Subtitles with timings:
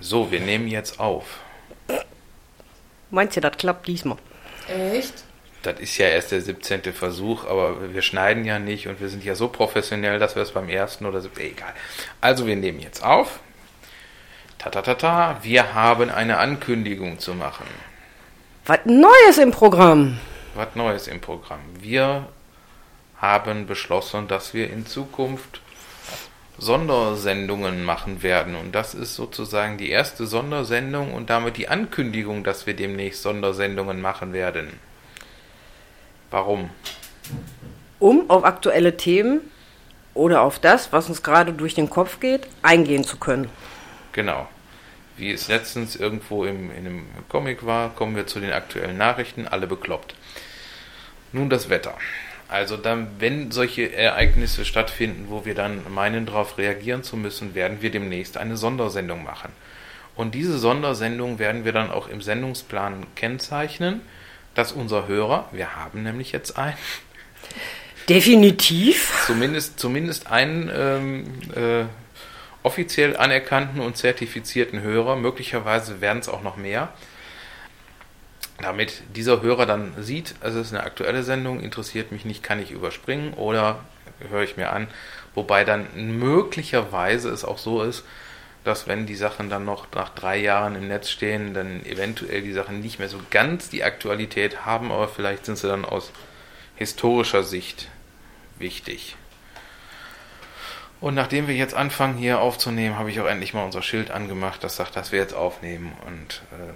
[0.00, 1.24] So, wir nehmen jetzt auf.
[3.10, 4.18] Meinst du, das klappt diesmal?
[4.68, 5.24] Echt?
[5.62, 6.94] Das ist ja erst der 17.
[6.94, 10.52] Versuch, aber wir schneiden ja nicht und wir sind ja so professionell, dass wir es
[10.52, 11.28] beim ersten oder so.
[11.36, 11.74] Egal.
[12.20, 13.40] Also, wir nehmen jetzt auf.
[14.58, 15.38] Ta ta ta ta.
[15.42, 17.66] Wir haben eine Ankündigung zu machen.
[18.64, 20.18] Was Neues im Programm.
[20.54, 21.60] Was Neues im Programm.
[21.78, 22.28] Wir
[23.18, 25.60] haben beschlossen, dass wir in Zukunft
[26.60, 28.54] Sondersendungen machen werden.
[28.54, 34.00] Und das ist sozusagen die erste Sondersendung und damit die Ankündigung, dass wir demnächst Sondersendungen
[34.00, 34.68] machen werden.
[36.30, 36.70] Warum?
[37.98, 39.40] Um auf aktuelle Themen
[40.14, 43.48] oder auf das, was uns gerade durch den Kopf geht, eingehen zu können.
[44.12, 44.46] Genau.
[45.16, 49.48] Wie es letztens irgendwo im, in einem Comic war, kommen wir zu den aktuellen Nachrichten,
[49.48, 50.14] alle bekloppt.
[51.32, 51.94] Nun das Wetter.
[52.50, 57.80] Also dann, wenn solche Ereignisse stattfinden, wo wir dann meinen, darauf reagieren zu müssen, werden
[57.80, 59.52] wir demnächst eine Sondersendung machen.
[60.16, 64.00] Und diese Sondersendung werden wir dann auch im Sendungsplan kennzeichnen,
[64.56, 66.76] dass unser Hörer, wir haben nämlich jetzt einen,
[68.08, 69.22] Definitiv.
[69.28, 71.84] zumindest, zumindest einen ähm, äh,
[72.64, 76.92] offiziell anerkannten und zertifizierten Hörer, möglicherweise werden es auch noch mehr,
[78.62, 82.70] damit dieser Hörer dann sieht, es ist eine aktuelle Sendung, interessiert mich nicht, kann ich
[82.70, 83.80] überspringen oder
[84.30, 84.88] höre ich mir an.
[85.34, 85.86] Wobei dann
[86.18, 88.04] möglicherweise es auch so ist,
[88.64, 92.52] dass wenn die Sachen dann noch nach drei Jahren im Netz stehen, dann eventuell die
[92.52, 96.12] Sachen nicht mehr so ganz die Aktualität haben, aber vielleicht sind sie dann aus
[96.76, 97.88] historischer Sicht
[98.58, 99.16] wichtig.
[101.00, 104.62] Und nachdem wir jetzt anfangen hier aufzunehmen, habe ich auch endlich mal unser Schild angemacht,
[104.62, 106.74] das sagt, dass wir jetzt aufnehmen und äh,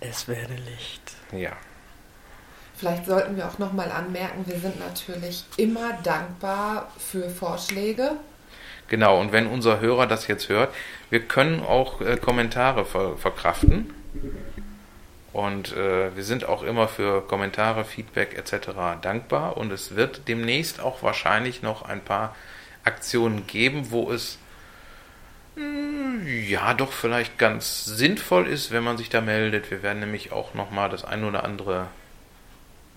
[0.00, 1.02] Es werde Licht.
[1.32, 1.52] ja.
[2.76, 8.12] Vielleicht sollten wir auch nochmal anmerken, wir sind natürlich immer dankbar für Vorschläge.
[8.86, 10.72] Genau, und wenn unser Hörer das jetzt hört,
[11.10, 13.92] wir können auch äh, Kommentare ver verkraften.
[15.32, 18.70] Und äh, wir sind auch immer für Kommentare, Feedback etc.
[19.02, 19.56] dankbar.
[19.56, 22.34] Und es wird demnächst auch wahrscheinlich noch ein paar
[22.84, 24.38] Aktionen geben, wo es
[26.48, 29.70] ja doch vielleicht ganz sinnvoll ist, wenn man sich da meldet.
[29.70, 31.88] Wir werden nämlich auch nochmal das ein oder andere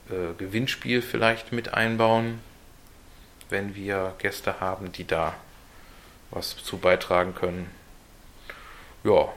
[0.10, 2.40] äh, Gewinnspiel vielleicht mit einbauen,
[3.50, 5.34] wenn wir Gäste haben, die da
[6.32, 7.70] was zu beitragen können.
[9.04, 9.30] Ja.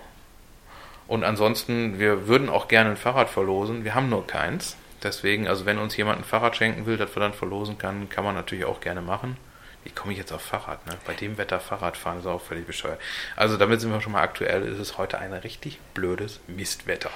[1.06, 3.84] Und ansonsten, wir würden auch gerne ein Fahrrad verlosen.
[3.84, 4.76] Wir haben nur keins.
[5.02, 8.24] Deswegen, also wenn uns jemand ein Fahrrad schenken will, das wir dann verlosen kann, kann
[8.24, 9.36] man natürlich auch gerne machen.
[9.84, 10.84] Wie komme ich jetzt auf Fahrrad?
[10.86, 10.96] Ne?
[11.06, 12.98] Bei dem Wetter Fahrrad fahren ist auch völlig bescheuert.
[13.36, 14.66] Also damit sind wir schon mal aktuell.
[14.66, 17.10] Es ist heute ein richtig blödes Mistwetter.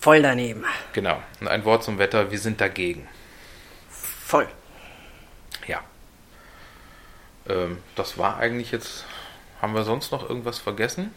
[0.00, 0.64] Voll daneben.
[0.92, 1.20] Genau.
[1.40, 2.30] Und ein Wort zum Wetter.
[2.30, 3.08] Wir sind dagegen.
[3.90, 4.46] Voll.
[5.66, 5.80] Ja.
[7.48, 9.04] Ähm, das war eigentlich jetzt.
[9.60, 11.12] Haben wir sonst noch irgendwas vergessen?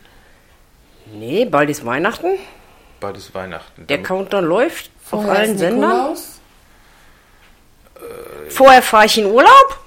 [1.06, 2.40] Nee, bald ist Weihnachten.
[3.00, 3.86] Bald ist Weihnachten.
[3.88, 5.90] Der Damit- Countdown läuft Vorher auf allen Sendern.
[5.90, 6.40] Nikolaus.
[8.50, 9.80] Vorher fahre ich in Urlaub.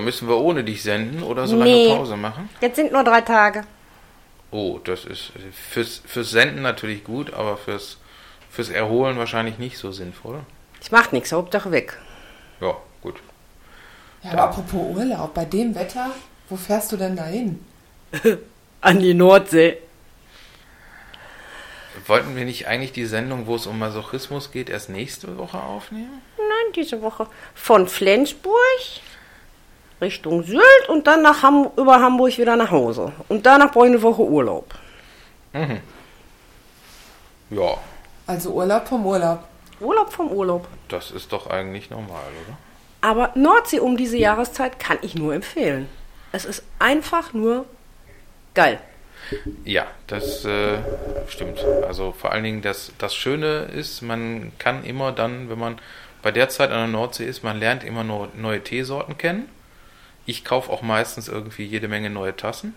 [0.00, 1.94] Oh, da müssen wir ohne dich senden oder so lange Nee.
[1.94, 2.48] Pause machen?
[2.62, 3.64] Jetzt sind nur drei Tage.
[4.50, 5.32] Oh, das ist
[5.70, 7.98] fürs, fürs Senden natürlich gut, aber fürs,
[8.50, 10.40] fürs Erholen wahrscheinlich nicht so sinnvoll.
[10.78, 11.98] Das macht nichts, Hauptsache weg.
[12.60, 13.16] Ja, gut.
[14.22, 16.10] Ja, aber apropos Urlaub, bei dem Wetter,
[16.48, 17.62] wo fährst du denn dahin?
[18.80, 19.76] An die Nordsee.
[22.06, 26.22] Wollten wir nicht eigentlich die Sendung, wo es um Masochismus geht, erst nächste Woche aufnehmen?
[26.38, 28.56] Nein, diese Woche von Flensburg
[30.00, 33.12] Richtung Sylt und dann nach Ham über Hamburg wieder nach Hause.
[33.28, 34.74] Und danach brauche ich eine Woche Urlaub.
[37.50, 37.76] Ja,
[38.26, 39.44] Also Urlaub vom Urlaub.
[39.80, 40.68] Urlaub vom Urlaub.
[40.88, 42.56] das ist doch eigentlich normal, oder?
[43.02, 45.88] Aber Nordsee um diese Jahreszeit kann ich nur empfehlen.
[46.32, 47.64] Es ist einfach nur
[48.54, 48.78] geil.
[49.64, 50.78] Ja, das äh,
[51.28, 51.64] stimmt.
[51.86, 55.78] Also vor allen Dingen, das, das Schöne ist, man kann immer dann, wenn man
[56.22, 59.48] bei der Zeit an der Nordsee ist, man lernt immer nur neue Teesorten kennen.
[60.26, 62.76] Ich kaufe auch meistens irgendwie jede Menge neue Tassen.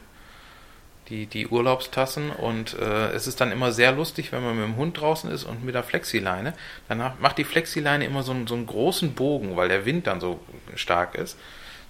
[1.10, 4.78] Die, die Urlaubstassen und äh, es ist dann immer sehr lustig, wenn man mit dem
[4.78, 6.54] Hund draußen ist und mit der Flexileine.
[6.88, 10.22] Danach macht die Flexileine immer so einen, so einen großen Bogen, weil der Wind dann
[10.22, 10.40] so
[10.76, 11.38] stark ist.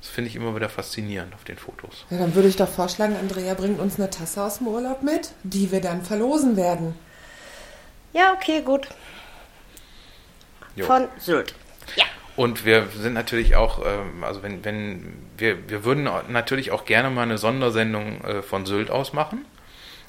[0.02, 2.06] Das finde ich immer wieder faszinierend auf den Fotos.
[2.10, 5.30] Ja, dann würde ich doch vorschlagen, Andrea bringt uns eine Tasse aus dem Urlaub mit,
[5.44, 6.96] die wir dann verlosen werden.
[8.14, 8.88] Ja, okay, gut.
[10.76, 10.86] Jo.
[10.86, 11.54] Von Sylt.
[11.96, 12.06] Ja.
[12.36, 17.10] Und wir sind natürlich auch, ähm, also wenn, wenn, wir, wir würden natürlich auch gerne
[17.10, 19.46] mal eine Sondersendung äh, von Sylt aus machen.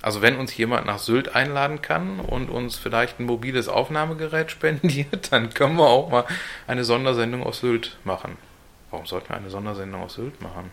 [0.00, 5.32] Also wenn uns jemand nach Sylt einladen kann und uns vielleicht ein mobiles Aufnahmegerät spendiert,
[5.32, 6.24] dann können wir auch mal
[6.66, 8.36] eine Sondersendung aus Sylt machen.
[8.90, 10.70] Warum sollten wir eine Sondersendung aus Sylt machen?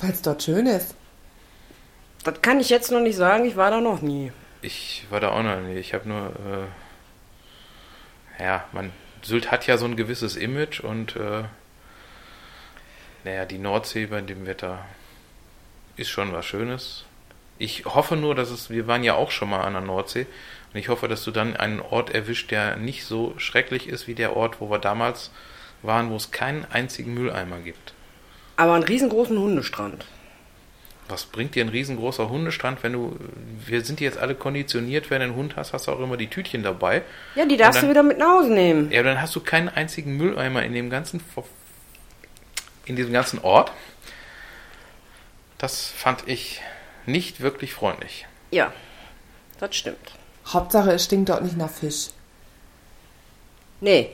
[0.00, 0.96] Weil es dort schön ist.
[2.24, 4.32] Das kann ich jetzt noch nicht sagen, ich war da noch nie.
[4.62, 5.74] Ich war da auch noch nie.
[5.74, 6.32] Ich habe nur,
[8.38, 8.92] äh, ja, man,
[9.22, 11.44] Sylt hat ja so ein gewisses Image und, äh,
[13.24, 14.84] naja, die Nordsee bei dem Wetter
[15.96, 17.04] ist schon was Schönes.
[17.58, 20.26] Ich hoffe nur, dass es, wir waren ja auch schon mal an der Nordsee
[20.72, 24.14] und ich hoffe, dass du dann einen Ort erwischt, der nicht so schrecklich ist wie
[24.14, 25.30] der Ort, wo wir damals
[25.82, 27.94] waren, wo es keinen einzigen Mülleimer gibt.
[28.56, 30.06] Aber einen riesengroßen Hundestrand.
[31.12, 33.14] Was bringt dir ein riesengroßer Hundestrand, wenn du,
[33.66, 36.28] wir sind jetzt alle konditioniert, wenn du einen Hund hast, hast du auch immer die
[36.28, 37.02] Tütchen dabei.
[37.34, 38.90] Ja, die darfst dann- du wieder mit nach Hause nehmen.
[38.90, 41.22] Ja, dann hast du keinen einzigen Mülleimer in dem ganzen,
[42.86, 43.72] in diesem ganzen Ort.
[45.58, 46.62] Das fand ich
[47.04, 48.26] nicht wirklich freundlich.
[48.50, 48.72] Ja,
[49.60, 50.12] das stimmt.
[50.46, 52.06] Hauptsache, es stinkt dort nicht nach Fisch.
[53.82, 54.12] Nee,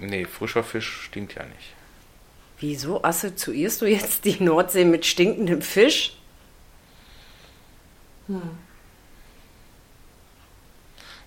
[0.00, 1.74] Nee, frischer Fisch stinkt ja nicht.
[2.58, 6.14] wieso assoziierst du jetzt die Nordsee mit stinkendem Fisch?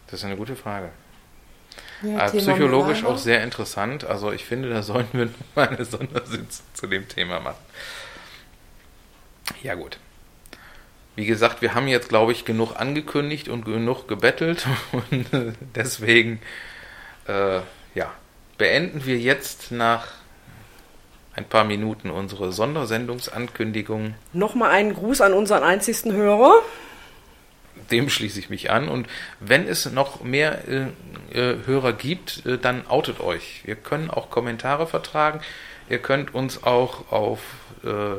[0.07, 0.89] Das ist eine gute Frage.
[2.03, 4.03] Ja, Äh, psychologisch auch sehr interessant.
[4.03, 7.57] Also ich finde, da sollten wir mal eine Sondersitzung zu dem Thema machen.
[9.63, 9.97] Ja gut.
[11.15, 14.65] Wie gesagt, wir haben jetzt, glaube ich, genug angekündigt und genug gebettelt.
[14.91, 16.41] Und äh, deswegen,
[17.27, 17.59] äh,
[17.93, 18.11] ja,
[18.57, 20.07] beenden wir jetzt nach
[21.35, 24.15] ein paar Minuten unsere Sondersendungsankündigung.
[24.33, 26.53] Nochmal einen Gruß an unseren einzigsten Hörer.
[27.89, 28.87] Dem schließe ich mich an.
[28.87, 29.07] Und
[29.39, 30.87] wenn es noch mehr äh,
[31.33, 33.61] äh, Hörer gibt, äh, dann outet euch.
[33.65, 35.41] Wir können auch Kommentare vertragen.
[35.89, 37.39] Ihr könnt uns auch auf
[37.83, 38.17] äh,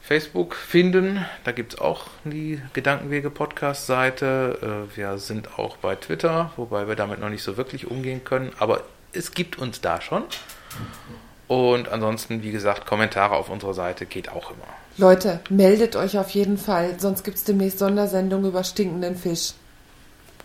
[0.00, 1.24] Facebook finden.
[1.44, 4.86] Da gibt es auch die Gedankenwege-Podcast-Seite.
[4.92, 8.52] Äh, wir sind auch bei Twitter, wobei wir damit noch nicht so wirklich umgehen können.
[8.58, 10.22] Aber es gibt uns da schon.
[11.48, 14.66] Und ansonsten, wie gesagt, Kommentare auf unserer Seite geht auch immer.
[14.98, 19.52] Leute, meldet euch auf jeden Fall, sonst gibt es demnächst Sondersendungen über stinkenden Fisch.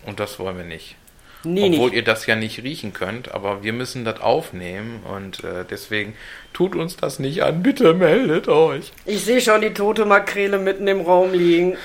[0.06, 0.96] Und das wollen wir nicht.
[1.44, 1.96] Nee, Obwohl nicht.
[1.96, 6.14] ihr das ja nicht riechen könnt, aber wir müssen das aufnehmen und äh, deswegen
[6.54, 7.64] tut uns das nicht an.
[7.64, 8.92] Bitte meldet euch.
[9.06, 11.78] Ich sehe schon die tote Makrele mitten im Raum liegen.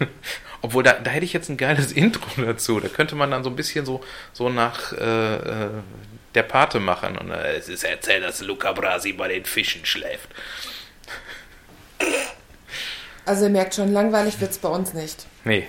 [0.62, 2.80] Obwohl, da, da hätte ich jetzt ein geiles Intro dazu.
[2.80, 4.00] Da könnte man dann so ein bisschen so,
[4.32, 5.68] so nach äh, äh,
[6.38, 7.18] der Pate machen.
[7.18, 10.28] Und äh, es ist erzählt, dass Luca Brasi bei den Fischen schläft.
[13.26, 15.26] Also ihr merkt schon, langweilig wird's bei uns nicht.
[15.44, 15.66] Nee.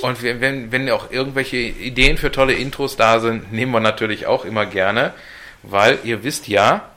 [0.00, 4.26] Und wenn, wenn, wenn auch irgendwelche Ideen für tolle Intros da sind, nehmen wir natürlich
[4.26, 5.12] auch immer gerne.
[5.62, 6.88] Weil ihr wisst ja,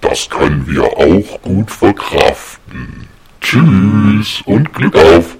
[0.00, 3.08] Das können wir auch gut verkraften.
[3.40, 5.36] Tschüss und Glück auf!